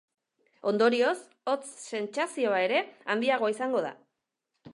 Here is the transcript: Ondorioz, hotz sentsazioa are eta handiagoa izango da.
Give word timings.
Ondorioz, 0.71 1.13
hotz 1.53 1.69
sentsazioa 1.99 2.59
are 2.69 2.81
eta 2.87 3.15
handiagoa 3.17 3.53
izango 3.59 3.87
da. 3.89 3.95